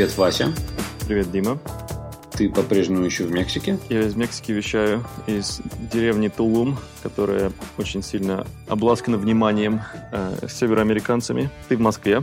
[0.00, 0.54] Привет, Вася.
[1.06, 1.58] Привет, Дима.
[2.32, 3.76] Ты по-прежнему еще в Мексике?
[3.90, 5.60] Я из Мексики вещаю, из
[5.92, 11.50] деревни Тулум, которая очень сильно обласкана вниманием э, североамериканцами.
[11.68, 12.22] Ты в Москве?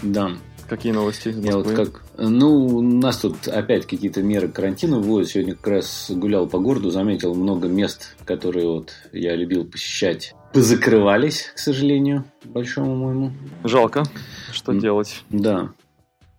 [0.00, 0.30] Да.
[0.70, 2.02] Какие новости Я вот как...
[2.16, 5.28] Ну, у нас тут опять какие-то меры карантина вводят.
[5.28, 10.34] Сегодня как раз гулял по городу, заметил много мест, которые вот я любил посещать.
[10.54, 13.32] Позакрывались, к сожалению, большому моему.
[13.64, 14.04] Жалко.
[14.50, 15.24] Что М- делать?
[15.28, 15.72] Да.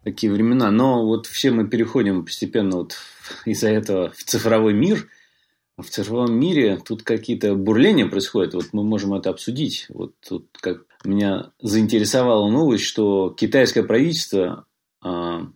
[0.03, 0.71] Такие времена.
[0.71, 2.95] Но вот все мы переходим постепенно вот
[3.45, 5.07] из-за этого в цифровой мир.
[5.77, 8.53] В цифровом мире тут какие-то бурления происходят.
[8.53, 9.87] Вот мы можем это обсудить.
[9.89, 14.65] Вот тут как меня заинтересовала новость, что китайское правительство
[15.01, 15.47] а,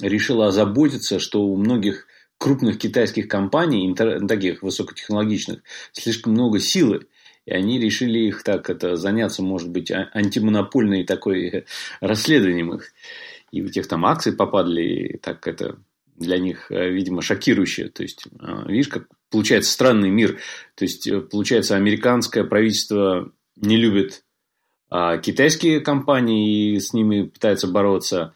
[0.00, 2.06] решило озаботиться, что у многих
[2.38, 5.60] крупных китайских компаний, интер, таких высокотехнологичных,
[5.92, 7.06] слишком много силы.
[7.44, 11.64] И они решили их так это заняться, может быть, а, антимонопольной такой
[12.00, 12.92] расследованием их.
[13.50, 15.78] И у тех там акции попадали, так это
[16.18, 17.88] для них, э, видимо, шокирующее.
[17.88, 20.38] То есть, э, видишь, как получается странный мир.
[20.74, 24.24] То есть, э, получается, американское правительство не любит
[24.90, 28.32] а китайские компании и с ними пытается бороться.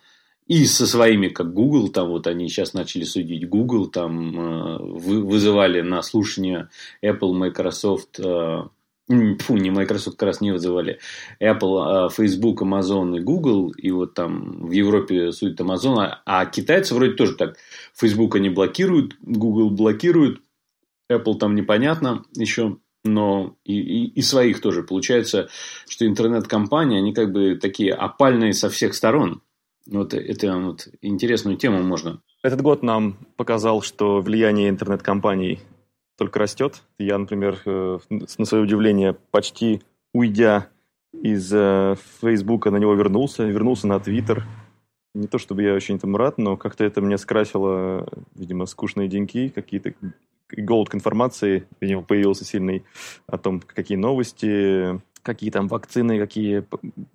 [0.47, 6.03] И со своими, как Google, там вот они сейчас начали судить Google, там вызывали на
[6.03, 6.69] слушание
[7.03, 8.21] Apple, Microsoft,
[9.39, 10.99] фу, не Microsoft как раз не вызывали,
[11.41, 16.47] Apple, а Facebook, Amazon и Google, и вот там в Европе судит Amazon, а, а
[16.47, 17.57] китайцы вроде тоже так,
[17.95, 20.41] Facebook они блокируют, Google блокируют,
[21.11, 24.83] Apple там непонятно еще, но и, и, и своих тоже.
[24.83, 25.49] Получается,
[25.89, 29.43] что интернет-компании, они как бы такие опальные со всех сторон.
[29.87, 32.21] Вот это вот интересную тему можно.
[32.43, 35.61] Этот год нам показал, что влияние интернет-компаний
[36.23, 36.83] только растет.
[36.99, 39.83] Я, например, э, на свое удивление, почти
[40.15, 40.69] уйдя
[41.13, 44.47] из э, Фейсбука на него вернулся, вернулся на Твиттер.
[45.15, 49.49] Не то чтобы я очень этому рад, но как-то это мне скрасило, видимо, скучные деньки,
[49.49, 49.95] какие-то
[50.57, 52.85] голод к информации, видимо, появился сильный
[53.27, 56.65] о том, какие новости, какие там вакцины, какие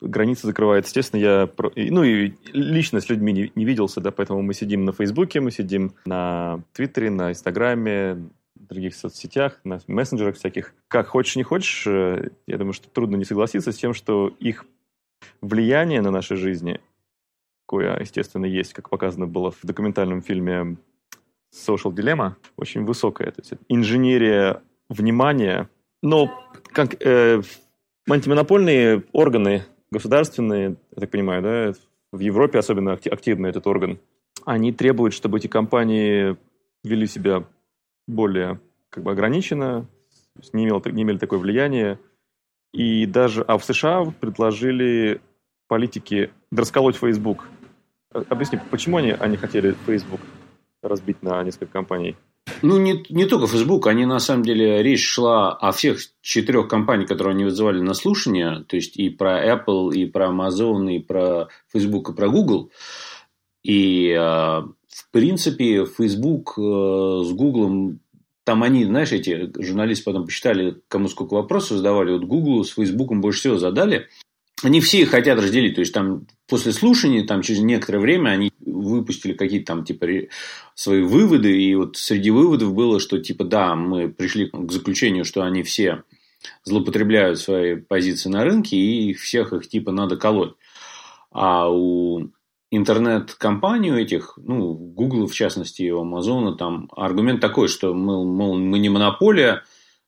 [0.01, 0.85] границы закрывают.
[0.85, 4.91] Естественно, я, ну и лично с людьми не, не виделся, да, поэтому мы сидим на
[4.91, 8.29] Фейсбуке, мы сидим на Твиттере, на Инстаграме,
[8.67, 10.73] других соцсетях, на мессенджерах всяких.
[10.87, 14.65] Как хочешь, не хочешь, э, я думаю, что трудно не согласиться с тем, что их
[15.41, 16.79] влияние на наши жизни,
[17.67, 20.77] кое, естественно, есть, как показано было в документальном фильме
[21.53, 23.31] Social Dilemma, очень высокая.
[23.31, 25.69] То есть инженерия внимания.
[26.01, 26.31] Но
[26.73, 27.41] как, э,
[28.09, 31.73] антимонопольные органы государственные, я так понимаю, да,
[32.11, 33.99] в Европе особенно активно этот орган,
[34.45, 36.37] они требуют, чтобы эти компании
[36.83, 37.45] вели себя
[38.07, 38.59] более
[38.89, 39.87] как бы ограничено,
[40.53, 41.99] не, имел, не имели такое влияние.
[42.73, 45.21] И даже, а в США предложили
[45.67, 47.47] политики расколоть Facebook.
[48.13, 50.21] А, объясни, почему они, они хотели Facebook
[50.81, 52.15] разбить на несколько компаний?
[52.61, 57.09] Ну, не, не только Facebook, они на самом деле, речь шла о всех четырех компаниях,
[57.09, 61.49] которые они вызывали на слушание, то есть и про Apple, и про Amazon, и про
[61.71, 62.71] Facebook, и про Google.
[63.63, 67.97] И э, в принципе, Facebook э, с Google,
[68.43, 72.13] там они, знаешь, эти журналисты потом посчитали, кому сколько вопросов задавали.
[72.13, 74.07] Вот Google с Facebook больше всего задали.
[74.63, 75.75] Они все их хотят разделить.
[75.75, 80.07] То есть, там после слушания, там через некоторое время они выпустили какие-то там типа
[80.73, 81.61] свои выводы.
[81.61, 86.03] И вот среди выводов было, что типа да, мы пришли к заключению, что они все
[86.63, 90.53] злоупотребляют свои позиции на рынке, и всех их типа надо колоть.
[91.31, 92.29] А у
[92.71, 98.79] интернет-компанию этих, ну, Google в частности, и Амазона, там аргумент такой, что мы, мол, мы
[98.79, 99.63] не монополия,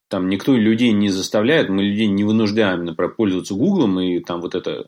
[0.09, 4.56] там никто людей не заставляет, мы людей не вынуждаем, например, пользоваться Google, и там вот
[4.56, 4.88] это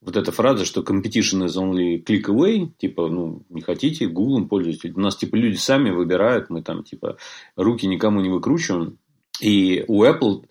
[0.00, 4.92] вот эта фраза, что competition is only click away, типа, ну, не хотите, Google пользуйтесь.
[4.94, 7.18] У нас, типа, люди сами выбирают, мы там, типа,
[7.56, 8.98] руки никому не выкручиваем.
[9.40, 10.44] И у Apple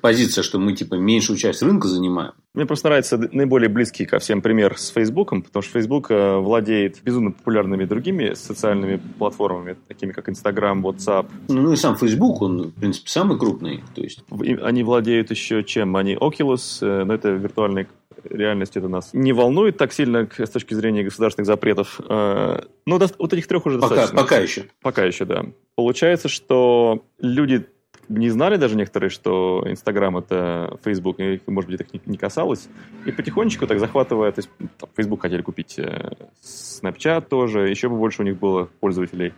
[0.00, 2.32] позиция, что мы типа меньшую часть рынка занимаем.
[2.54, 7.02] Мне просто нравится наиболее близкий ко всем пример с Facebook, потому что Facebook э, владеет
[7.02, 11.26] безумно популярными другими социальными платформами, такими как Instagram, WhatsApp.
[11.48, 13.82] Ну, ну и сам Facebook, он, в принципе, самый крупный.
[13.94, 14.24] То есть...
[14.62, 15.96] Они владеют еще чем?
[15.96, 17.86] Они Oculus, э, но это виртуальная
[18.28, 22.00] реальность, это нас не волнует так сильно с точки зрения государственных запретов.
[22.08, 24.22] Э, ну, вот этих трех уже пока, достаточно.
[24.22, 24.64] Пока еще.
[24.82, 25.44] Пока еще, да.
[25.76, 27.66] Получается, что люди
[28.08, 32.68] не знали даже некоторые, что Инстаграм это Фейсбук, их, может быть, это не касалось.
[33.04, 34.50] И потихонечку так захватывая, то есть
[34.94, 39.32] Фейсбук хотели купить, Snapchat э, тоже, еще бы больше у них было пользователей.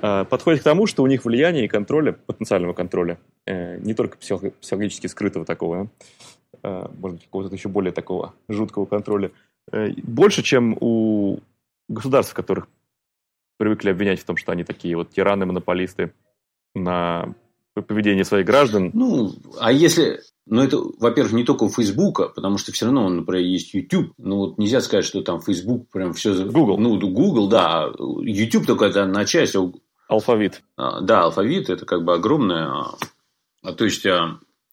[0.00, 4.18] Э, подходит к тому, что у них влияние и контроля, потенциального контроля, э, не только
[4.18, 5.90] психологически скрытого такого,
[6.62, 9.32] может быть, какого-то еще более такого жуткого контроля,
[9.72, 11.40] больше, чем у
[11.88, 12.68] государств, которых
[13.58, 16.12] привыкли обвинять в том, что они такие вот тираны, монополисты
[16.74, 17.34] на
[17.74, 18.90] поведение своих граждан.
[18.92, 20.20] Ну, а если...
[20.44, 24.12] Ну, это, во-первых, не только у Фейсбука, потому что все равно, например, есть YouTube.
[24.18, 26.34] Ну, вот нельзя сказать, что там Facebook прям все...
[26.44, 26.78] Google.
[26.78, 27.90] Ну, Google, да.
[28.22, 29.54] YouTube только это на часть.
[29.54, 29.70] А
[30.08, 30.62] алфавит.
[30.76, 32.70] А, да, алфавит это как бы огромное.
[33.62, 34.04] А, то есть,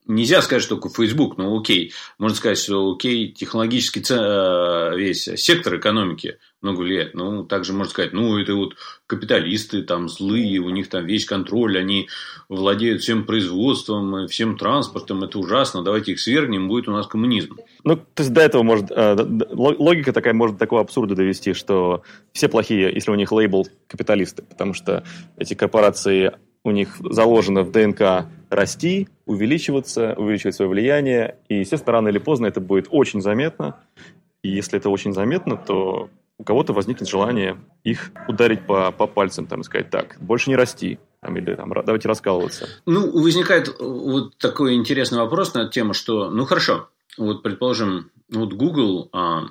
[0.07, 1.93] нельзя сказать, что только Facebook, ну окей.
[2.17, 7.13] Можно сказать, что окей, технологический э, весь сектор экономики много влияет.
[7.13, 8.75] Ну, также можно сказать, ну, это вот
[9.07, 12.09] капиталисты там злые, у них там весь контроль, они
[12.49, 17.57] владеют всем производством, всем транспортом, это ужасно, давайте их свергнем, будет у нас коммунизм.
[17.83, 19.15] Ну, то есть до этого может, э,
[19.51, 22.03] логика такая может до такого абсурда довести, что
[22.33, 25.03] все плохие, если у них лейбл капиталисты, потому что
[25.37, 26.33] эти корпорации
[26.63, 32.47] у них заложено в ДНК расти, увеличиваться, увеличивать свое влияние, и, естественно, рано или поздно
[32.47, 33.79] это будет очень заметно.
[34.41, 39.45] И если это очень заметно, то у кого-то возникнет желание их ударить по, по пальцам,
[39.45, 42.67] там, сказать, так, больше не расти, там, или там, давайте раскалываться.
[42.85, 49.09] Ну, возникает вот такой интересный вопрос на тему, что, ну, хорошо, вот, предположим, вот Google
[49.11, 49.47] а,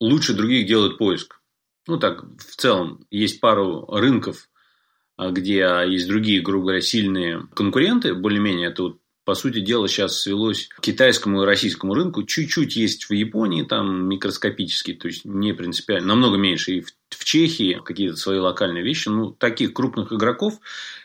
[0.00, 1.40] лучше других делает поиск.
[1.86, 4.48] Ну, так, в целом, есть пару рынков,
[5.18, 10.68] где есть другие, грубо говоря, сильные конкуренты, более-менее, это вот по сути дела, сейчас свелось
[10.68, 12.22] к китайскому и российскому рынку.
[12.22, 16.74] Чуть-чуть есть в Японии, там микроскопический, то есть не принципиально, намного меньше.
[16.74, 19.08] И в, в Чехии какие-то свои локальные вещи.
[19.08, 20.60] Ну, таких крупных игроков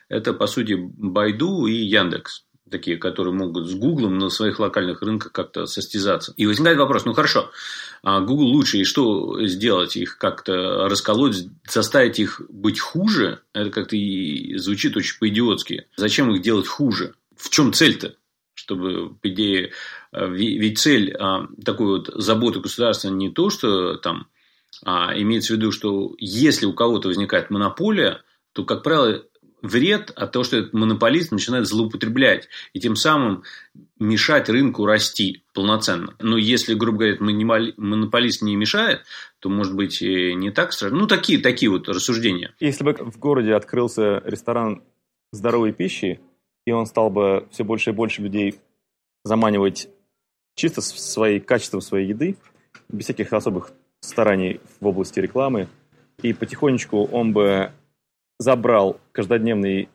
[0.08, 5.31] это, по сути, Байду и Яндекс такие, которые могут с Гуглом на своих локальных рынках
[5.31, 6.33] как-то состязаться.
[6.38, 7.51] И возникает вопрос, ну хорошо,
[8.01, 9.95] а Google лучше, и что сделать?
[9.95, 13.41] Их как-то расколоть, заставить их быть хуже?
[13.53, 15.88] Это как-то и звучит очень по-идиотски.
[15.97, 17.13] Зачем их делать хуже?
[17.38, 18.15] В чем цель-то?
[18.53, 19.71] Чтобы, по идее,
[20.12, 24.27] э, ведь цель а, такой вот заботы государства не то, что там
[24.83, 28.23] а имеется в виду, что если у кого-то возникает монополия,
[28.53, 29.23] то, как правило,
[29.62, 33.44] вред от того, что этот монополист начинает злоупотреблять и тем самым
[34.00, 36.16] мешать рынку расти полноценно.
[36.19, 37.18] Но если, грубо говоря,
[37.78, 39.04] монополист не мешает,
[39.40, 40.98] то, может быть, не так страшно.
[41.00, 42.54] Ну, такие, такие вот рассуждения.
[42.60, 44.84] Если бы в городе открылся ресторан
[45.31, 46.19] здоровой пищи,
[46.66, 48.56] и он стал бы все больше и больше людей
[49.24, 49.90] заманивать
[50.56, 52.38] чисто своей качеством своей еды,
[52.90, 55.68] без всяких особых стараний в области рекламы,
[56.22, 57.72] и потихонечку он бы
[58.42, 59.90] забрал каждодневный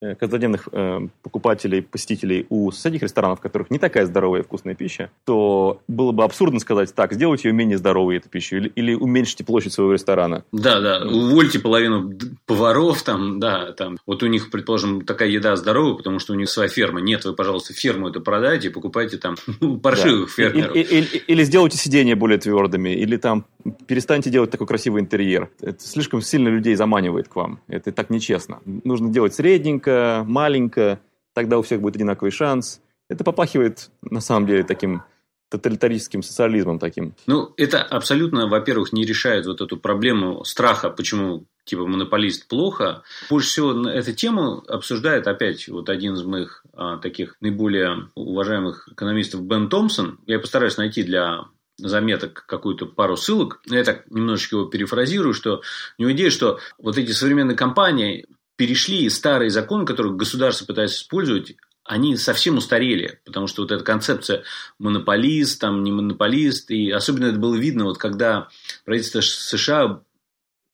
[0.00, 5.10] каждодневных э, покупателей, посетителей у соседних ресторанов, в которых не такая здоровая и вкусная пища,
[5.24, 9.44] то было бы абсурдно сказать, так, сделайте ее менее здоровой эту пищу, или, или уменьшите
[9.44, 10.44] площадь своего ресторана.
[10.52, 12.12] Да, да, увольте половину
[12.46, 16.48] поваров, там, да, там, вот у них, предположим, такая еда здоровая, потому что у них
[16.48, 17.00] своя ферма.
[17.00, 20.42] Нет, вы, пожалуйста, ферму это продайте, покупайте там ну, паршивых да.
[20.42, 20.76] фермеров.
[20.76, 23.46] Или, или, или сделайте сиденья более твердыми, или там
[23.86, 25.50] перестаньте делать такой красивый интерьер.
[25.60, 27.60] Это слишком сильно людей заманивает к вам.
[27.66, 28.60] Это так нечестно.
[28.64, 31.00] Нужно делать средненько, маленько, маленько,
[31.34, 32.80] тогда у всех будет одинаковый шанс.
[33.08, 35.02] Это попахивает, на самом деле, таким
[35.50, 37.14] тоталитаристским социализмом таким.
[37.26, 43.02] Ну, это абсолютно, во-первых, не решает вот эту проблему страха, почему типа монополист плохо.
[43.30, 49.42] Больше всего эту тему обсуждает опять вот один из моих а, таких наиболее уважаемых экономистов
[49.42, 50.18] Бен Томпсон.
[50.26, 51.44] Я постараюсь найти для
[51.78, 53.60] заметок какую-то пару ссылок.
[53.66, 55.62] Я так немножечко его перефразирую, что
[55.98, 58.26] у него идея, что вот эти современные компании
[58.58, 64.42] перешли старые законы, которые государство пытается использовать, они совсем устарели, потому что вот эта концепция
[64.78, 68.48] монополист, там не монополист, и особенно это было видно, вот когда
[68.84, 70.02] правительство США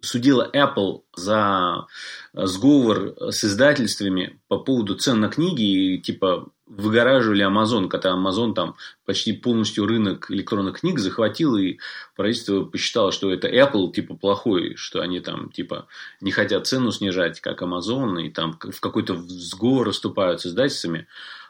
[0.00, 1.86] судила Apple за
[2.32, 8.76] сговор с издательствами по поводу цен на книги и типа выгораживали Amazon, когда Amazon там
[9.04, 11.78] почти полностью рынок электронных книг захватил, и
[12.16, 15.86] правительство посчитало, что это Apple типа плохой, что они там типа
[16.20, 21.06] не хотят цену снижать, как Amazon, и там в какой-то сговор вступают с издательствами.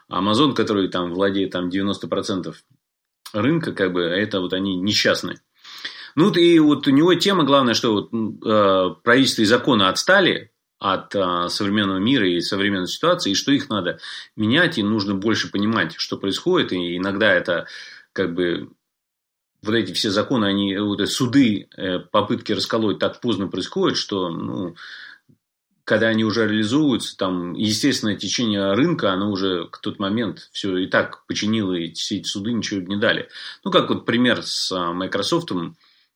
[0.07, 2.53] А Amazon, который там владеет там 90%
[3.33, 5.39] рынка, как бы, это вот они несчастные.
[6.15, 11.15] Ну, и вот у него тема главная, что вот, э, правительство и законы отстали от
[11.15, 13.99] э, современного мира и современной ситуации, и что их надо
[14.35, 16.73] менять, и нужно больше понимать, что происходит.
[16.73, 17.67] И иногда это
[18.13, 18.69] как бы
[19.65, 24.75] вот эти все законы, они, вот суды, э, попытки расколоть так поздно происходят, что, ну,
[25.83, 30.87] когда они уже реализуются, там, естественное течение рынка, оно уже к тот момент все и
[30.87, 33.29] так починило, и все эти суды ничего не дали.
[33.63, 35.51] Ну, как вот пример с э, Microsoft,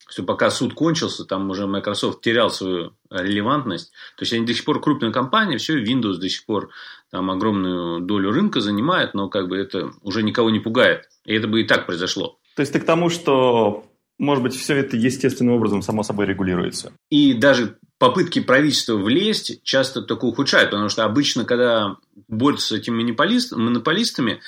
[0.09, 3.91] что пока суд кончился, там уже Microsoft терял свою релевантность.
[4.17, 6.69] То есть они до сих пор крупная компания, все, Windows до сих пор
[7.11, 11.09] там огромную долю рынка занимает, но как бы это уже никого не пугает.
[11.25, 12.39] И это бы и так произошло.
[12.55, 13.85] То есть ты к тому, что
[14.19, 16.91] может быть, все это естественным образом само собой регулируется.
[17.09, 21.95] И даже попытки правительства влезть часто только ухудшают, потому что обычно, когда
[22.27, 23.01] борются с этими
[23.55, 24.41] монополистами,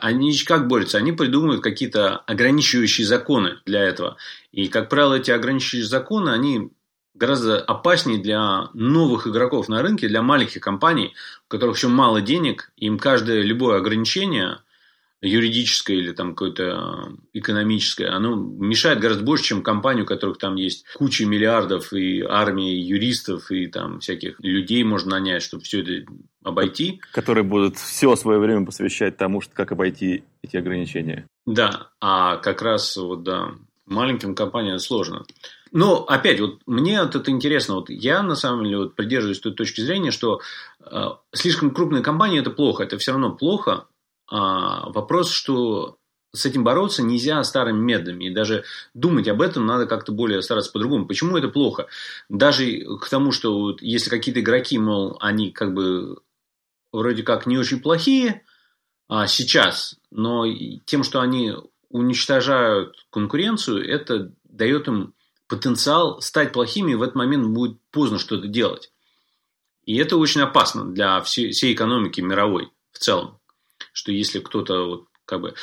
[0.00, 0.98] они как борются?
[0.98, 4.16] Они придумывают какие-то ограничивающие законы для этого.
[4.52, 6.70] И, как правило, эти ограничивающие законы, они
[7.14, 11.14] гораздо опаснее для новых игроков на рынке, для маленьких компаний,
[11.46, 14.58] у которых еще мало денег, им каждое любое ограничение–
[15.22, 20.84] юридическое или там какое-то экономическое, оно мешает гораздо больше, чем компанию, у которых там есть
[20.94, 26.10] куча миллиардов и армии юристов и там всяких людей можно нанять, чтобы все это
[26.42, 27.00] обойти.
[27.12, 31.26] Которые будут все свое время посвящать тому, что как обойти эти ограничения.
[31.46, 33.52] Да, а как раз вот да,
[33.86, 35.24] маленьким компаниям сложно.
[35.72, 37.76] Но опять, вот мне вот это интересно.
[37.76, 40.40] Вот я на самом деле вот придерживаюсь той точки зрения, что
[40.80, 42.82] э, слишком крупные компании это плохо.
[42.82, 43.86] Это все равно плохо,
[44.30, 45.96] а, вопрос, что
[46.32, 48.26] с этим бороться нельзя старыми методами.
[48.26, 51.06] И даже думать об этом надо как-то более стараться по-другому.
[51.06, 51.88] Почему это плохо?
[52.28, 56.18] Даже к тому, что вот если какие-то игроки, мол, они как бы
[56.92, 58.44] вроде как не очень плохие
[59.08, 60.44] а сейчас, но
[60.84, 61.52] тем, что они
[61.88, 65.14] уничтожают конкуренцию, это дает им
[65.48, 68.92] потенциал стать плохими, и в этот момент будет поздно что-то делать.
[69.84, 73.40] И это очень опасно для всей, экономики мировой в целом
[73.92, 75.54] что если кто-то вот как бы...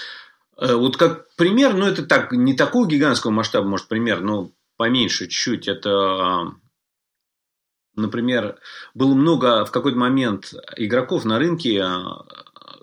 [0.57, 5.25] Э, вот как пример, ну это так, не такого гигантского масштаба, может, пример, но поменьше
[5.25, 5.67] чуть-чуть.
[5.67, 6.51] Это, а,
[7.97, 8.57] например,
[8.93, 12.25] было много в какой-то момент игроков на рынке а,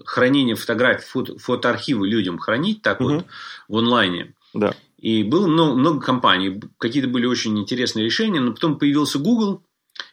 [0.04, 3.14] хранения фотографий, фото, фотоархивы людям хранить так угу.
[3.14, 3.26] вот
[3.68, 4.34] в онлайне.
[4.52, 4.74] Да.
[4.98, 9.62] И было много, много компаний, какие-то были очень интересные решения, но потом появился Google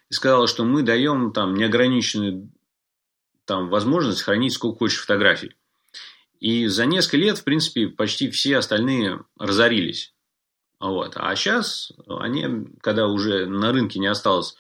[0.09, 2.49] и сказал, что мы даем там неограниченную
[3.45, 5.55] там возможность хранить сколько хочешь фотографий.
[6.39, 10.13] И за несколько лет, в принципе, почти все остальные разорились.
[10.79, 11.13] Вот.
[11.15, 14.55] А сейчас они, когда уже на рынке не осталось,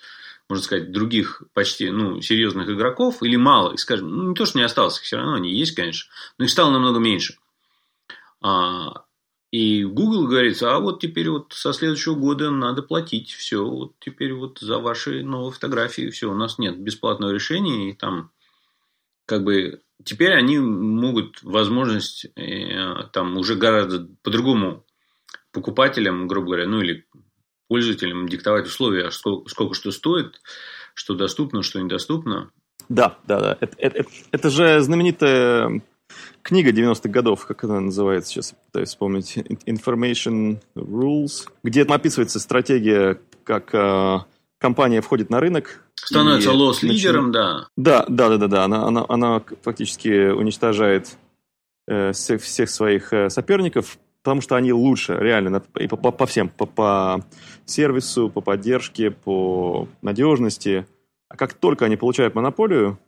[0.51, 4.57] можно сказать, других почти ну, серьезных игроков, или мало, и скажем, ну, не то, что
[4.57, 7.37] не осталось, их все равно они есть, конечно, но их стало намного меньше.
[8.41, 9.05] А,
[9.49, 14.33] и Google говорит, а вот теперь вот со следующего года надо платить, все, вот теперь
[14.33, 18.31] вот за ваши новые фотографии, все, у нас нет бесплатного решения, и там
[19.25, 24.85] как бы теперь они могут возможность э, там уже гораздо по-другому
[25.53, 27.05] покупателям, грубо говоря, ну или
[27.71, 30.41] пользователям диктовать условия, сколько, сколько что стоит,
[30.93, 32.51] что доступно, что недоступно.
[32.89, 33.57] Да, да, да.
[33.61, 35.81] Это, это, это же знаменитая
[36.41, 43.73] книга 90-х годов, как она называется, сейчас пытаюсь вспомнить, Information Rules, где описывается стратегия, как
[43.73, 44.17] э,
[44.57, 47.67] компания входит на рынок, Становится лосс-лидером, да.
[47.77, 48.63] Да, да, да, да, да.
[48.65, 51.15] Она, она, она фактически уничтожает
[51.87, 56.25] э, всех, всех своих э, соперников, потому что они лучше, реально, и по, по, по
[56.25, 57.25] всем, по, по
[57.65, 60.85] сервису, по поддержке, по надежности.
[61.27, 62.99] А как только они получают монополию,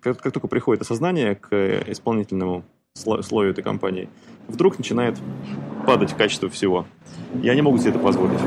[0.00, 1.52] как, как только приходит осознание к
[1.88, 4.08] исполнительному слою этой компании,
[4.46, 5.18] вдруг начинает
[5.84, 6.86] падать качество всего.
[7.42, 8.38] И они могут себе это позволить.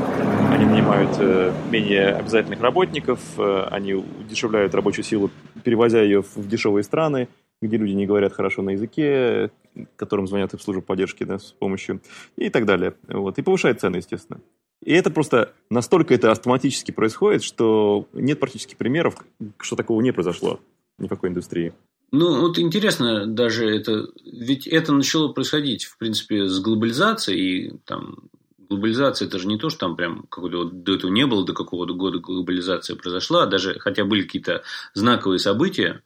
[0.50, 5.30] Они нанимают э, менее обязательных работников, э, они удешевляют рабочую силу,
[5.62, 7.28] перевозя ее в дешевые страны,
[7.60, 9.50] где люди не говорят хорошо на языке,
[9.96, 12.00] которым звонят в службу поддержки да, с помощью,
[12.36, 12.94] и так далее.
[13.08, 13.38] Вот.
[13.38, 14.40] И повышает цены, естественно.
[14.84, 19.16] И это просто настолько это автоматически происходит, что нет практически примеров,
[19.60, 20.60] что такого не произошло
[20.98, 21.72] ни в какой индустрии.
[22.10, 28.30] Ну, вот интересно даже это, ведь это начало происходить, в принципе, с глобализацией, и там
[28.68, 31.52] глобализация это же не то, что там прям какого-то вот до этого не было, до
[31.52, 34.62] какого-то года глобализация произошла, даже хотя были какие-то
[34.94, 36.02] знаковые события,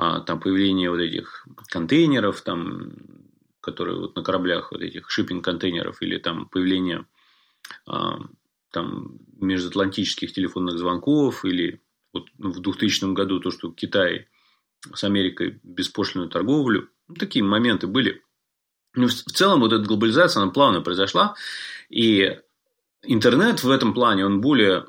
[0.00, 2.92] там появление вот этих контейнеров, там,
[3.60, 7.06] которые вот на кораблях, вот этих шиппинг-контейнеров, или там появление
[7.86, 8.18] а,
[8.70, 11.82] там межатлантических телефонных звонков, или
[12.14, 14.28] вот в 2000 году то, что Китай
[14.94, 16.88] с Америкой беспошлинную торговлю.
[17.08, 18.22] Ну, такие моменты были.
[18.94, 21.34] Но в целом вот эта глобализация, она плавно произошла.
[21.90, 22.38] И
[23.02, 24.86] интернет в этом плане, он более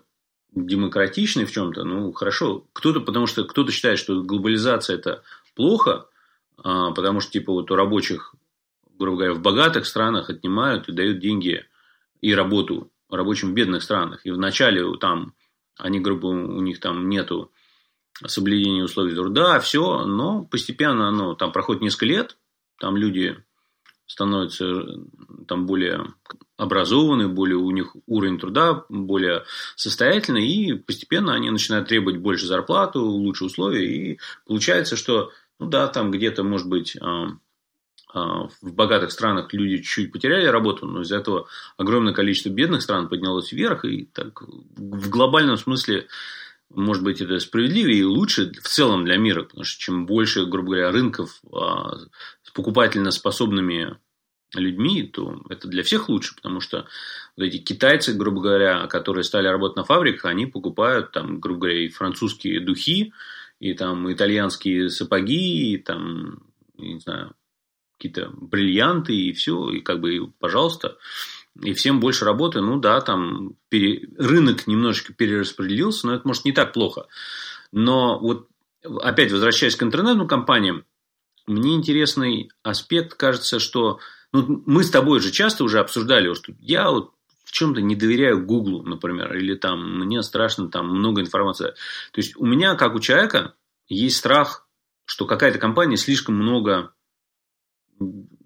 [0.53, 1.83] демократичный в чем-то.
[1.83, 2.65] Ну, хорошо.
[2.73, 5.23] Кто-то, потому что кто-то считает, что глобализация это
[5.55, 6.07] плохо,
[6.57, 8.35] а, потому что, типа, вот у рабочих,
[8.97, 11.65] грубо говоря, в богатых странах отнимают и дают деньги
[12.21, 14.25] и работу рабочим в бедных странах.
[14.25, 15.33] И вначале там
[15.77, 17.51] они, грубо, у них там нету
[18.25, 22.37] соблюдение условий труда, все, но постепенно оно там проходит несколько лет,
[22.79, 23.37] там люди
[24.05, 24.83] становятся
[25.47, 26.05] там более
[26.61, 33.01] образованы, более у них уровень труда более состоятельный, и постепенно они начинают требовать больше зарплату,
[33.01, 37.29] лучшие условия, и получается, что, ну да, там где-то, может быть, а,
[38.13, 43.09] а, в богатых странах люди чуть-чуть потеряли работу, но из-за этого огромное количество бедных стран
[43.09, 46.05] поднялось вверх, и так в глобальном смысле,
[46.69, 50.73] может быть, это справедливее и лучше в целом для мира, потому что чем больше, грубо
[50.73, 51.97] говоря, рынков а,
[52.43, 53.97] с покупательно способными
[54.53, 56.87] людьми, то это для всех лучше, потому что
[57.37, 61.85] вот эти китайцы, грубо говоря, которые стали работать на фабриках, они покупают там, грубо говоря,
[61.85, 63.13] и французские духи,
[63.59, 66.43] и там итальянские сапоги, и там,
[66.77, 67.33] не знаю,
[67.93, 70.97] какие-то бриллианты и все, и как бы, пожалуйста,
[71.61, 74.09] и всем больше работы, ну да, там пере...
[74.17, 77.07] рынок немножечко перераспределился, но это может не так плохо.
[77.71, 78.47] Но вот
[79.01, 80.85] опять возвращаясь к интернетным компаниям,
[81.47, 83.99] мне интересный аспект кажется, что
[84.31, 88.45] ну, мы с тобой же часто уже обсуждали, что я вот в чем-то не доверяю
[88.45, 91.73] Гуглу, например, или там мне страшно, там много информации.
[92.11, 93.55] То есть у меня, как у человека,
[93.87, 94.67] есть страх,
[95.05, 96.93] что какая-то компания слишком много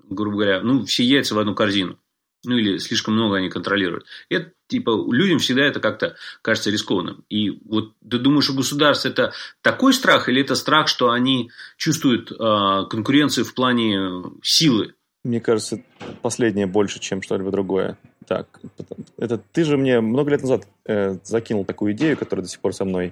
[0.10, 2.00] грубо говоря, ну, все яйца в одну корзину.
[2.48, 4.06] Ну, или слишком много они контролируют.
[4.30, 7.25] Это, типа, людям всегда это как-то кажется рискованным.
[7.27, 12.32] И вот ты думаешь, у государства это такой страх, или это страх, что они чувствуют
[12.32, 14.94] э, конкуренцию в плане силы?
[15.25, 15.82] Мне кажется,
[16.22, 17.98] последнее больше, чем что-либо другое.
[18.27, 18.62] Так,
[19.17, 22.74] это ты же мне много лет назад э, закинул такую идею, которая до сих пор
[22.74, 23.12] со мной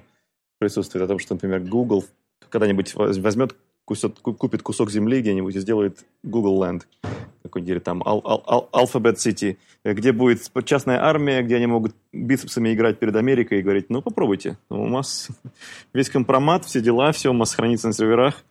[0.60, 2.04] присутствует, о том, что, например, Google
[2.50, 6.82] когда-нибудь возьмет кусок, купит кусок земли где-нибудь и сделает Google Land,
[7.42, 13.00] какой-нибудь там Al Al Alphabet City, где будет частная армия, где они могут бицепсами играть
[13.00, 15.30] перед Америкой и говорить, ну, попробуйте, у нас
[15.92, 18.44] весь компромат, все дела, все у нас хранится на серверах,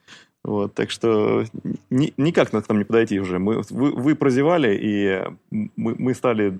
[0.44, 1.46] вот, так что
[1.90, 3.40] ни, никак к нам не подойти уже.
[3.40, 5.22] Мы, вы, вы прозевали, и
[5.52, 6.60] мы, мы стали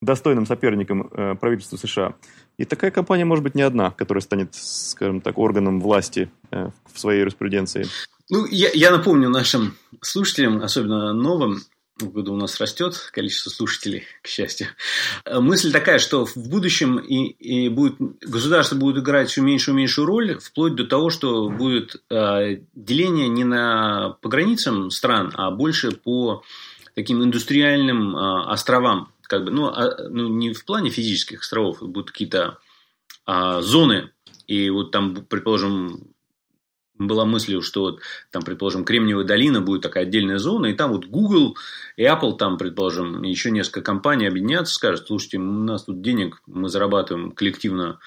[0.00, 2.14] достойным соперником э, правительству США.
[2.56, 7.00] И такая компания может быть не одна, которая станет, скажем так, органом власти э, в
[7.00, 7.86] своей юриспруденции.
[8.30, 11.58] Ну, я, я напомню нашим слушателям, особенно новым,
[12.00, 14.68] в году у нас растет количество слушателей, к счастью.
[15.30, 20.06] Мысль такая, что в будущем и, и будет, государство будет играть все меньшую и меньшую
[20.06, 25.92] роль, вплоть до того, что будет э, деление не на, по границам стран, а больше
[25.92, 26.42] по
[26.94, 32.10] таким индустриальным э, островам как бы, ну, а, ну, не в плане физических островов, будут
[32.10, 32.58] какие-то
[33.26, 34.10] а, зоны,
[34.46, 36.14] и вот там, предположим,
[36.98, 41.06] была мысль, что вот там, предположим, Кремниевая долина будет такая отдельная зона, и там вот
[41.06, 41.56] Google
[41.96, 46.68] и Apple, там, предположим, еще несколько компаний объединятся, скажут, слушайте, у нас тут денег, мы
[46.68, 48.00] зарабатываем коллективно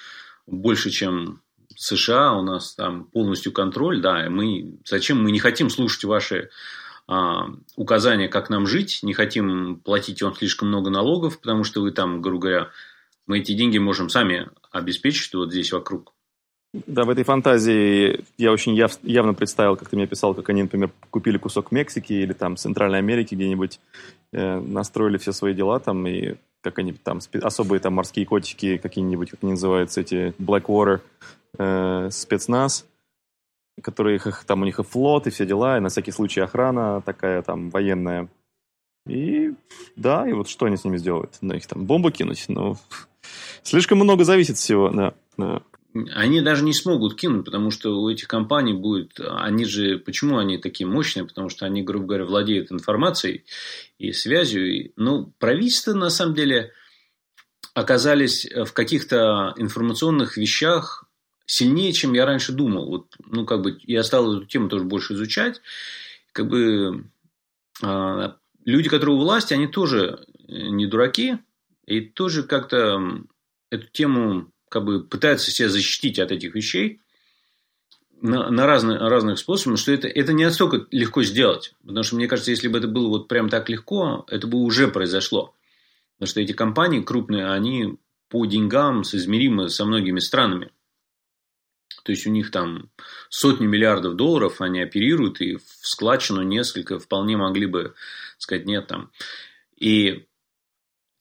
[0.46, 1.40] больше, чем
[1.76, 6.50] США, у нас там полностью контроль, да, мы, зачем мы не хотим слушать ваши
[7.08, 11.90] а, указания, как нам жить, не хотим платить вам слишком много налогов, потому что вы
[11.90, 12.70] там, грубо говоря,
[13.26, 16.12] мы эти деньги можем сами обеспечить вот здесь вокруг.
[16.74, 20.62] Да, в этой фантазии я очень яв, явно представил, как ты мне писал, как они,
[20.62, 23.78] например, купили кусок Мексики или там Центральной Америки где-нибудь,
[24.32, 29.30] э, настроили все свои дела там, и как они там, особые там морские котики какие-нибудь,
[29.30, 31.00] как они называются, эти Blackwater,
[31.58, 32.86] э, спецназ,
[33.82, 37.42] которые там у них и флот, и все дела, и на всякий случай охрана такая
[37.42, 38.28] там военная.
[39.06, 39.52] И
[39.96, 41.36] да, и вот что они с ними сделают?
[41.42, 42.46] На их там бомбу кинуть?
[42.48, 42.76] Ну,
[43.62, 45.14] слишком много зависит всего, да.
[45.36, 45.62] да.
[46.14, 49.20] Они даже не смогут кинуть, потому что у этих компаний будет...
[49.20, 49.98] Они же...
[49.98, 51.26] Почему они такие мощные?
[51.26, 53.44] Потому что они, грубо говоря, владеют информацией
[53.98, 54.92] и связью.
[54.96, 56.72] Ну, правительства, на самом деле,
[57.74, 61.04] оказались в каких-то информационных вещах
[61.46, 62.86] сильнее, чем я раньше думал.
[62.88, 65.60] Вот, ну, как бы я стал эту тему тоже больше изучать.
[66.32, 67.04] Как бы
[67.82, 68.32] э,
[68.64, 71.38] люди, которые у власти, они тоже не дураки.
[71.86, 73.00] И тоже как-то
[73.70, 77.02] эту тему как бы пытаются себя защитить от этих вещей
[78.22, 81.74] на, на разные, разных способах, что это, это не настолько легко сделать.
[81.82, 84.88] Потому что, мне кажется, если бы это было вот прям так легко, это бы уже
[84.88, 85.54] произошло.
[86.14, 87.98] Потому что эти компании крупные, они
[88.30, 90.70] по деньгам соизмеримы со многими странами.
[92.02, 92.88] То есть у них там
[93.28, 97.94] сотни миллиардов долларов они оперируют, и в складчину несколько вполне могли бы
[98.38, 99.10] сказать нет там.
[99.76, 100.24] И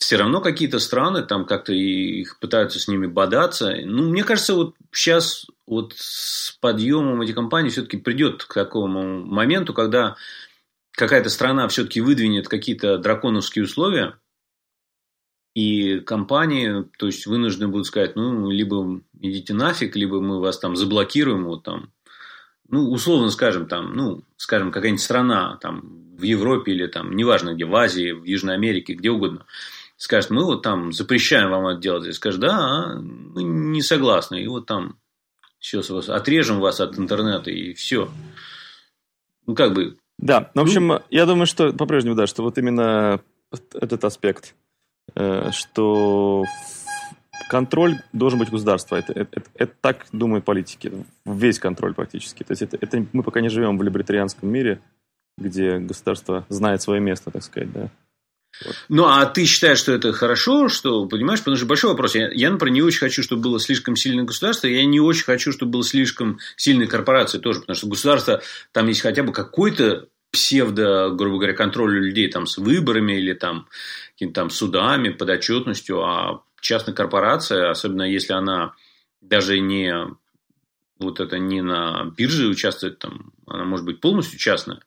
[0.02, 3.76] все равно какие-то страны там как-то их пытаются с ними бодаться.
[3.86, 9.76] Ну, мне кажется, вот сейчас вот с подъемом этих компаний все-таки придет к такому моменту,
[9.76, 10.16] когда
[10.94, 14.16] какая-то страна все-таки выдвинет какие-то драконовские условия,
[15.54, 20.76] и компании, то есть, вынуждены будут сказать, ну, либо идите нафиг, либо мы вас там
[20.76, 21.92] заблокируем, вот там,
[22.70, 27.66] ну, условно скажем, там, ну, скажем, какая-нибудь страна, там, в Европе или там, неважно где,
[27.66, 29.46] в Азии, в Южной Америке, где угодно,
[30.02, 34.48] скажет, мы вот там запрещаем вам это делать, и скажет, да, мы не согласны, и
[34.48, 34.98] вот там
[35.60, 38.10] все, отрежем вас от интернета, и все.
[39.46, 43.22] Ну, как бы, Да, ну, в общем, я думаю, что по-прежнему, да, что вот именно
[43.74, 44.56] этот аспект,
[45.14, 46.46] э, что
[47.48, 48.96] контроль должен быть государства.
[48.96, 50.92] Это, это, это, это так думают политики.
[51.26, 52.44] Весь контроль практически.
[52.44, 54.82] То есть это, это мы пока не живем в либертарианском мире,
[55.38, 57.90] где государство знает свое место, так сказать, да.
[58.90, 62.16] Ну, а ты считаешь, что это хорошо, что, понимаешь, потому что большой вопрос.
[62.16, 65.52] Я, я, например, не очень хочу, чтобы было слишком сильное государство, я не очень хочу,
[65.52, 71.10] чтобы было слишком сильные корпорации тоже, потому что государство, там есть хотя бы какой-то псевдо,
[71.10, 73.68] грубо говоря, контроль людей там с выборами или там
[74.34, 78.74] там судами, подотчетностью, а частная корпорация, особенно если она
[79.20, 79.94] даже не
[81.00, 84.82] вот это не на бирже участвует, там, она может быть полностью частная,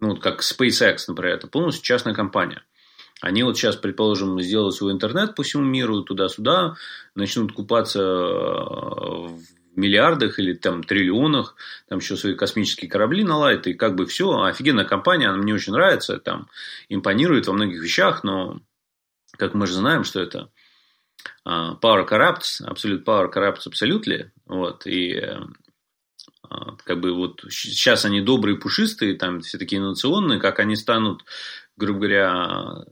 [0.00, 2.62] ну, вот как SpaceX, например, это полностью частная компания.
[3.20, 6.76] Они вот сейчас, предположим, сделают свой интернет по всему миру, туда-сюда,
[7.14, 9.40] начнут купаться в
[9.78, 11.56] миллиардах или там триллионах,
[11.88, 15.72] там еще свои космические корабли наладят, и как бы все, офигенная компания, она мне очень
[15.72, 16.48] нравится, там
[16.88, 18.60] импонирует во многих вещах, но
[19.36, 20.50] как мы же знаем, что это
[21.44, 25.14] а, power corrupts, absolute power corrupts absolutely, вот, и
[26.42, 31.24] а, как бы вот сейчас они добрые, пушистые, там все такие инновационные, как они станут,
[31.76, 32.84] грубо говоря,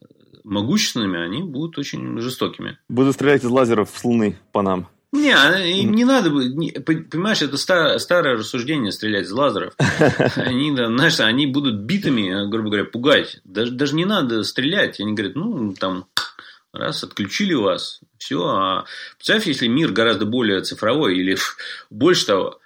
[0.46, 2.78] могущественными, они будут очень жестокими.
[2.88, 4.88] Будут стрелять из лазеров с Луны по нам.
[5.12, 9.74] Не, а, им не надо, понимаешь, это старое, старое рассуждение стрелять из лазеров.
[10.36, 13.40] Они, да, знаешь, они будут битами, грубо говоря, пугать.
[13.44, 15.00] Даже, даже не надо стрелять.
[15.00, 16.06] Они говорят, ну, там,
[16.72, 18.44] раз, отключили вас, все.
[18.44, 18.84] А
[19.16, 21.36] представь, если мир гораздо более цифровой, или
[21.90, 22.60] больше того,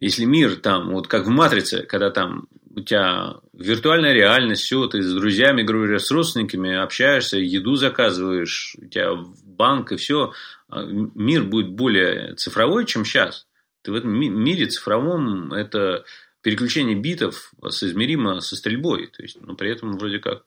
[0.00, 5.02] если мир там, вот как в «Матрице», когда там у тебя виртуальная реальность, все, ты
[5.02, 9.12] с друзьями, говоря, с родственниками общаешься, еду заказываешь, у тебя
[9.44, 10.32] банк и все,
[10.68, 13.46] а мир будет более цифровой, чем сейчас.
[13.82, 16.04] Ты в этом мире цифровом это
[16.42, 19.06] переключение битов соизмеримо со стрельбой.
[19.06, 20.44] То есть, ну, при этом вроде как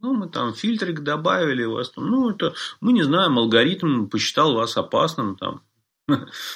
[0.00, 4.54] ну, мы там фильтрик добавили у вас там, ну, это, мы не знаем, алгоритм посчитал
[4.54, 5.62] вас опасным там.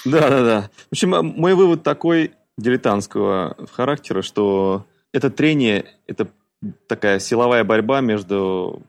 [0.04, 0.70] Да, да, да.
[0.88, 6.28] В общем, мой вывод такой дилетантского характера, что это трение, это
[6.86, 8.82] такая силовая борьба между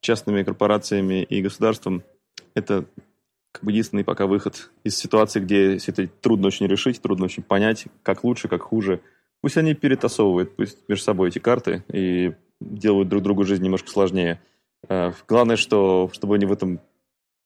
[0.00, 2.02] частными корпорациями и государством.
[2.54, 2.86] Это
[3.52, 7.86] как бы единственный пока выход из ситуации, где это трудно очень решить, трудно очень понять,
[8.02, 9.00] как лучше, как хуже.
[9.40, 14.40] Пусть они перетасовывают пусть между собой эти карты и делают друг другу жизнь немножко сложнее.
[14.88, 16.80] Э, главное, что, чтобы они в этом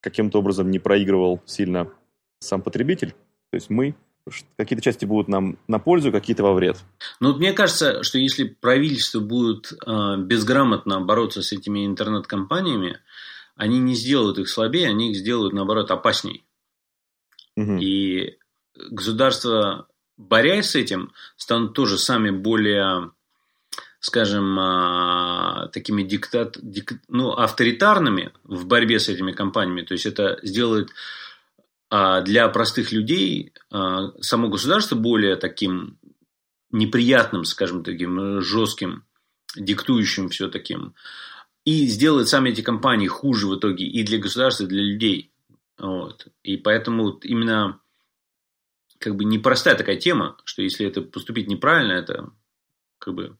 [0.01, 1.89] каким-то образом не проигрывал сильно
[2.41, 3.15] сам потребитель,
[3.51, 3.95] то есть мы,
[4.57, 6.79] какие-то части будут нам на пользу, какие-то во вред.
[7.21, 13.01] Ну, вот мне кажется, что если правительство будет э, безграмотно бороться с этими интернет-компаниями,
[13.57, 16.45] они не сделают их слабее, они их сделают, наоборот, опасней.
[17.57, 17.79] Угу.
[17.81, 18.39] И
[18.91, 23.11] государства, борясь с этим, станут тоже сами более
[24.01, 29.81] скажем, а, такими диктат, дик, ну, авторитарными в борьбе с этими компаниями.
[29.81, 30.91] То есть это сделает
[31.91, 35.99] для простых людей а, само государство более таким
[36.73, 39.05] неприятным, скажем, таким жестким,
[39.57, 40.95] диктующим все таким.
[41.65, 45.33] И сделает сами эти компании хуже в итоге и для государства, и для людей.
[45.79, 46.27] Вот.
[46.43, 47.81] И поэтому именно
[48.99, 52.33] как бы непростая такая тема, что если это поступить неправильно, это
[52.99, 53.37] как бы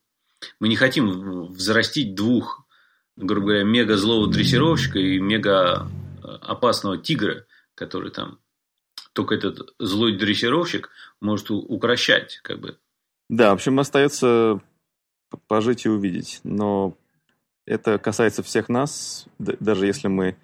[0.61, 2.67] мы не хотим взрастить двух,
[3.17, 5.89] грубо говоря, мега злого дрессировщика и мега
[6.23, 8.39] э, опасного тигра, который там
[9.13, 12.79] только этот злой дрессировщик может укращать, как бы.
[13.29, 14.61] Да, в общем, остается
[15.47, 16.41] пожить и увидеть.
[16.45, 16.97] Но
[17.67, 20.37] это касается всех нас, даже если мы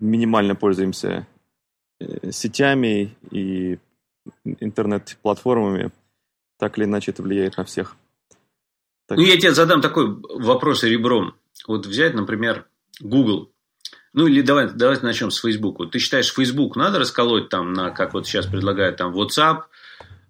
[0.00, 1.26] минимально пользуемся
[2.00, 3.78] э, сетями и
[4.44, 5.90] интернет-платформами,
[6.58, 7.96] так или иначе это влияет на всех.
[9.06, 9.18] Так.
[9.18, 11.34] Ну, я тебе задам такой вопрос ребром.
[11.66, 12.66] Вот взять, например,
[13.00, 13.50] Google.
[14.14, 15.42] Ну, или давай, давайте начнем с.
[15.78, 19.62] Вот ты считаешь, Facebook надо расколоть там на, как вот сейчас предлагают, там WhatsApp,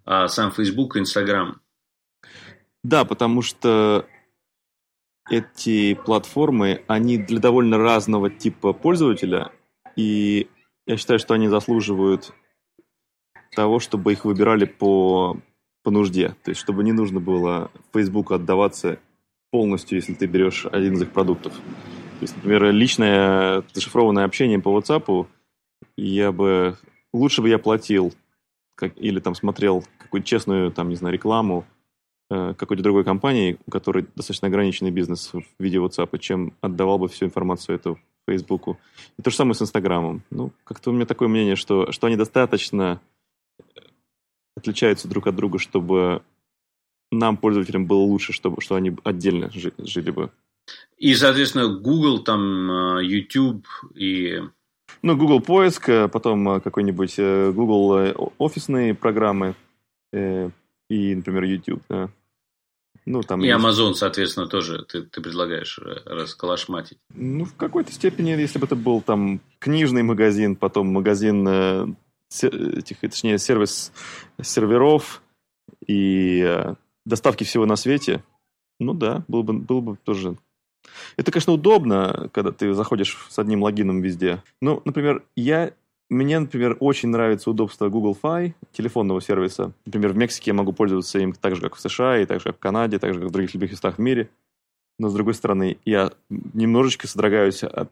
[0.05, 1.59] а сам и Instagram?
[2.83, 4.05] Да, потому что
[5.29, 9.51] эти платформы, они для довольно разного типа пользователя,
[9.95, 10.49] и
[10.85, 12.31] я считаю, что они заслуживают
[13.55, 15.37] того, чтобы их выбирали по
[15.83, 16.35] по нужде.
[16.43, 18.99] То есть, чтобы не нужно было Facebook отдаваться
[19.51, 21.53] полностью, если ты берешь один из их продуктов.
[22.23, 25.27] То есть, например, личное зашифрованное общение по WhatsApp,
[25.97, 26.77] я бы...
[27.11, 28.13] Лучше бы я платил
[28.75, 31.65] как, или там смотрел какую-то честную, там, не знаю, рекламу
[32.29, 37.09] э, какой-то другой компании, у которой достаточно ограниченный бизнес в виде WhatsApp, чем отдавал бы
[37.09, 38.79] всю информацию эту Фейсбуку.
[39.19, 40.23] И то же самое с Инстаграмом.
[40.29, 43.01] Ну, как-то у меня такое мнение, что, что они достаточно
[44.55, 46.21] отличаются друг от друга, чтобы
[47.11, 50.31] нам, пользователям, было лучше, чтобы, что они отдельно жили бы.
[50.97, 54.41] И, соответственно, Google, там, э, YouTube и...
[55.01, 59.55] Ну, Google поиск, э, потом э, какой-нибудь Google офисные программы
[60.13, 62.09] и, например, YouTube, да.
[63.05, 63.59] Ну, там и есть...
[63.59, 66.99] Amazon, соответственно, тоже ты, ты предлагаешь расколошматить.
[67.13, 71.97] Ну, в какой-то степени, если бы это был там книжный магазин, потом магазин
[72.29, 73.91] этих, точнее, сервис
[74.41, 75.21] серверов
[75.85, 76.65] и
[77.05, 78.23] доставки всего на свете,
[78.79, 80.37] ну да, было бы, было бы тоже...
[81.17, 84.43] Это, конечно, удобно, когда ты заходишь с одним логином везде.
[84.61, 85.73] Ну, например, я
[86.09, 89.73] мне, например, очень нравится удобство Google Fi, телефонного сервиса.
[89.85, 92.45] Например, в Мексике я могу пользоваться им так же, как в США, и так же,
[92.45, 94.29] как в Канаде, так же, как в других любых местах в мире.
[94.99, 97.91] Но, с другой стороны, я немножечко содрогаюсь, от,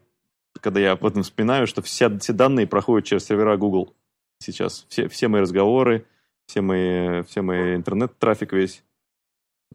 [0.60, 3.92] когда я об этом вспоминаю, что вся, все данные проходят через сервера Google
[4.38, 4.86] сейчас.
[4.88, 6.06] Все, все мои разговоры,
[6.46, 8.84] все мои, все мои интернет-трафик весь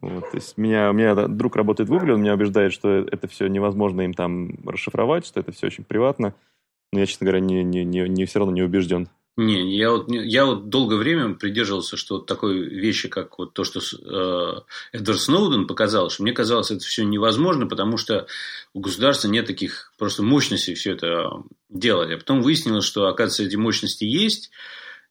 [0.02, 3.28] вот, то есть меня, у меня друг работает в Google, он меня убеждает, что это
[3.28, 6.34] все невозможно им там расшифровать, что это все очень приватно.
[6.94, 9.10] Но я, честно говоря, не, не, не, не все равно не убежден.
[9.38, 13.64] Не, я вот, я вот долгое время придерживался, что вот такой вещи, как вот то,
[13.64, 14.62] что э,
[14.98, 18.26] Эдвард Сноуден показал, что мне казалось, это все невозможно, потому что
[18.74, 22.12] у государства нет таких просто мощностей все это делать.
[22.12, 24.50] А потом выяснилось, что, оказывается, эти мощности есть,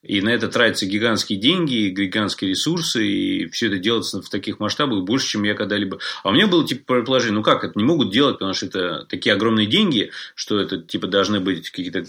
[0.03, 5.03] и на это тратятся гигантские деньги, гигантские ресурсы, и все это делается в таких масштабах
[5.03, 5.99] больше, чем я когда-либо.
[6.23, 9.05] А у меня было типа предположение, ну как, это не могут делать, потому что это
[9.09, 12.05] такие огромные деньги, что это типа должны быть какие-то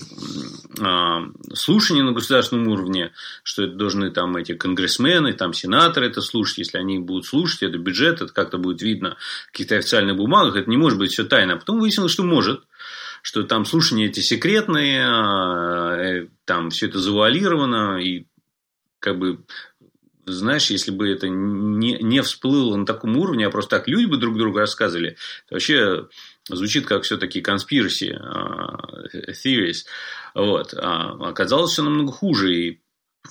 [0.80, 1.22] а,
[1.54, 6.78] слушания на государственном уровне, что это должны там эти конгрессмены, там сенаторы это слушать, если
[6.78, 9.16] они будут слушать, это бюджет, это как-то будет видно
[9.48, 11.54] в каких-то официальных бумагах, это не может быть все тайно.
[11.54, 12.62] А потом выяснилось, что может
[13.28, 18.24] что там слушания эти секретные, а, э, там все это завуалировано, и
[19.00, 19.44] как бы
[20.24, 24.16] знаешь, если бы это не, не всплыло на таком уровне, а просто так люди бы
[24.16, 26.08] друг другу рассказывали, то вообще
[26.48, 29.84] звучит как все-таки conspiracy uh, theories.
[30.34, 30.72] Вот.
[30.72, 32.54] А оказалось все намного хуже.
[32.54, 32.80] И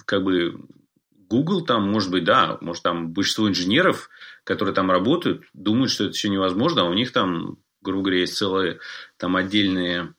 [0.05, 0.59] как бы
[1.27, 4.11] Google там, может быть, да, может там большинство инженеров,
[4.43, 7.57] которые там работают, думают, что это все невозможно, а у них там
[7.87, 8.79] грубо говоря, есть целые
[9.17, 10.13] там отдельные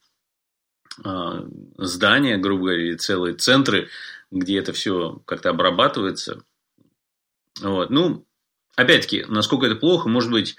[1.05, 3.89] э, здания, грубо говоря, целые центры,
[4.31, 6.43] где это все как-то обрабатывается.
[7.61, 7.91] Вот.
[7.91, 8.27] Ну,
[8.77, 10.57] опять-таки, насколько это плохо, может быть,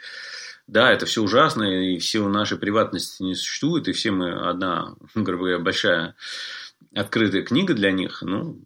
[0.68, 5.46] да, это все ужасно, и все нашей приватности не существует, и все мы одна, грубо
[5.46, 6.16] говоря, большая
[6.94, 8.22] открытая книга для них.
[8.22, 8.62] Ну,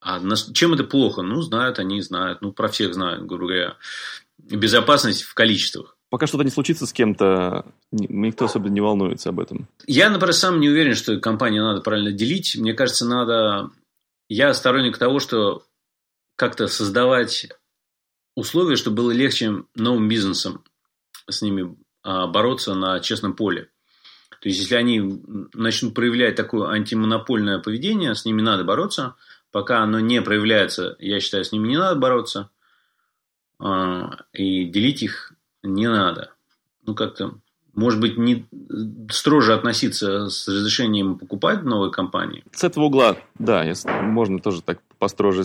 [0.00, 1.22] а нас, чем это плохо?
[1.22, 2.40] Ну, знают они, знают.
[2.40, 3.76] Ну, про всех знают, грубо говоря.
[4.38, 9.68] Безопасность в количествах пока что-то не случится с кем-то, никто особо не волнуется об этом.
[9.86, 12.56] Я, например, сам не уверен, что компанию надо правильно делить.
[12.56, 13.70] Мне кажется, надо...
[14.28, 15.62] Я сторонник того, что
[16.36, 17.48] как-то создавать
[18.34, 20.64] условия, чтобы было легче новым бизнесам
[21.28, 23.70] с ними а, бороться на честном поле.
[24.40, 25.22] То есть, если они
[25.54, 29.16] начнут проявлять такое антимонопольное поведение, с ними надо бороться.
[29.50, 32.50] Пока оно не проявляется, я считаю, с ними не надо бороться.
[33.58, 36.32] А, и делить их не надо.
[36.86, 37.34] Ну, как-то,
[37.74, 38.46] может быть, не
[39.10, 42.44] строже относиться с разрешением покупать новые компании.
[42.52, 43.64] С этого угла, да,
[44.02, 45.44] можно тоже так построже,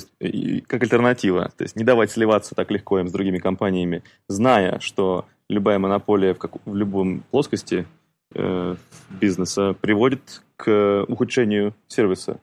[0.67, 1.52] как альтернатива.
[1.58, 6.34] То есть не давать сливаться так легко им с другими компаниями, зная, что любая монополия
[6.34, 7.86] в, как, в любом плоскости
[8.34, 8.76] э,
[9.10, 12.39] бизнеса приводит к ухудшению сервиса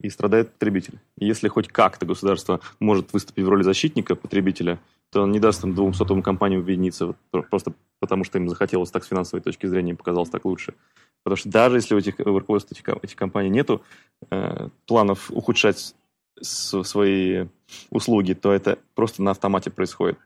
[0.00, 0.98] и страдает потребитель.
[1.18, 5.64] И если хоть как-то государство может выступить в роли защитника потребителя– то он не даст
[5.64, 9.94] им двум сотовым компаниям объединиться, просто потому что им захотелось так с финансовой точки зрения,
[9.94, 10.74] показалось так лучше.
[11.22, 13.82] Потому что даже если у этих у руководства этих, этих компаний нету
[14.30, 15.94] э, планов ухудшать
[16.40, 17.46] с, свои
[17.90, 20.18] услуги, то это просто на автомате происходит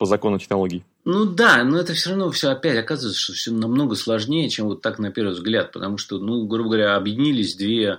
[0.00, 0.82] по закону технологий.
[1.04, 4.80] Ну да, но это все равно все опять оказывается, что все намного сложнее, чем вот
[4.80, 7.98] так на первый взгляд, потому что, ну, грубо говоря, объединились две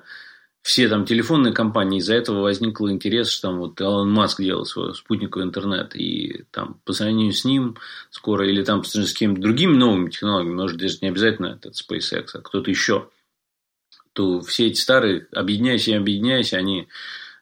[0.62, 4.93] все там телефонные компании, из-за этого возникл интерес, что там вот Элон Маск делал свой
[4.93, 7.78] спутниковый интернет, и там по сравнению с ним
[8.12, 12.41] скоро, или там с какими-то другими новыми технологиями, может, даже не обязательно этот SpaceX, а
[12.41, 13.10] кто-то еще,
[14.13, 16.88] то все эти старые, объединяйся и объединяйся, они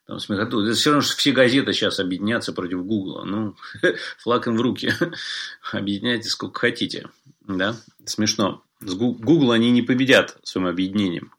[0.09, 0.61] там смехоту.
[0.61, 3.23] Это все равно, что все газеты сейчас объединятся против Гугла.
[3.25, 3.55] Ну,
[4.17, 4.91] флаг им в руки.
[5.71, 7.09] Объединяйте сколько хотите.
[7.41, 7.75] Да?
[8.05, 8.63] Смешно.
[8.81, 11.33] С Google они не победят своим объединением.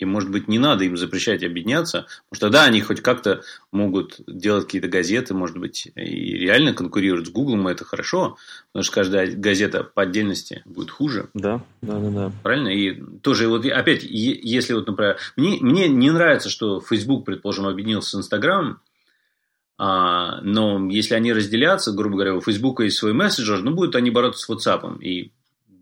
[0.00, 4.20] И, может быть, не надо им запрещать объединяться, потому что тогда они хоть как-то могут
[4.26, 8.36] делать какие-то газеты, может быть, и реально конкурировать с Гуглом, это хорошо,
[8.72, 11.28] потому что каждая газета по отдельности будет хуже.
[11.34, 12.32] Да, да, да, да.
[12.42, 12.68] Правильно?
[12.68, 18.10] И тоже, вот опять, если вот, например, мне, мне не нравится, что Facebook, предположим, объединился
[18.10, 18.80] с Инстаграмом,
[19.82, 24.10] А, но если они разделятся, грубо говоря, у Facebook есть свой мессенджер, ну, будут они
[24.10, 25.00] бороться с WhatsApp.
[25.00, 25.32] И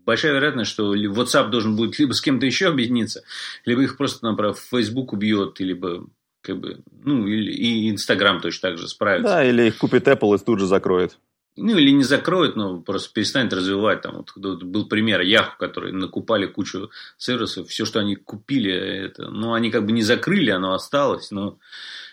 [0.05, 3.23] большая вероятность, что WhatsApp должен будет либо с кем-то еще объединиться,
[3.65, 6.07] либо их просто, например, Facebook убьет, либо
[6.41, 9.35] как бы, ну, или, и Инстаграм точно так же справится.
[9.35, 11.17] Да, или их купит Apple и тут же закроет.
[11.57, 14.01] Ну, или не закроет, но просто перестанет развивать.
[14.01, 19.29] Там вот, вот был пример Яху, которые накупали кучу сервисов, все, что они купили, это,
[19.29, 21.57] ну, они как бы не закрыли, оно осталось, но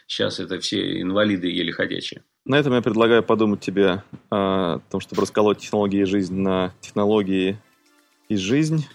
[0.09, 2.25] сейчас это все инвалиды еле ходячие.
[2.45, 7.59] На этом я предлагаю подумать тебе о том, чтобы расколоть технологии и жизнь на технологии
[8.29, 8.87] и жизнь.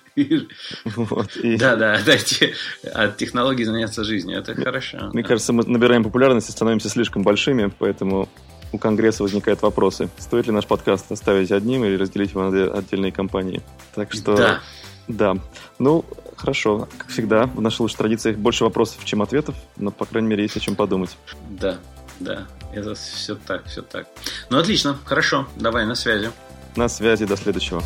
[0.84, 1.58] Вот, и...
[1.58, 2.54] Да, да, дайте
[2.94, 5.10] от технологий заняться жизнью, это хорошо.
[5.14, 8.28] Мне кажется, мы набираем популярность и становимся слишком большими, поэтому
[8.72, 10.10] у Конгресса возникают вопросы.
[10.18, 13.62] Стоит ли наш подкаст оставить одним или разделить его на отдельные компании?
[13.96, 14.36] Так что...
[14.36, 14.60] Да.
[15.08, 15.36] Да.
[15.80, 16.88] Ну, хорошо.
[16.98, 20.56] Как всегда, в нашей лучшей традиции больше вопросов, чем ответов, но, по крайней мере, есть
[20.56, 21.18] о чем подумать.
[21.50, 21.78] Да,
[22.20, 22.48] да.
[22.74, 24.08] Это все так, все так.
[24.50, 24.98] Ну, отлично.
[25.04, 25.48] Хорошо.
[25.58, 26.32] Давай, на связи.
[26.76, 27.26] На связи.
[27.26, 27.84] До следующего.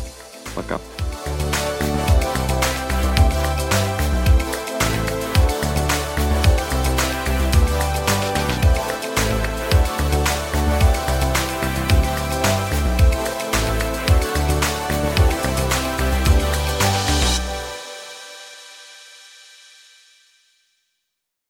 [0.54, 0.78] Пока.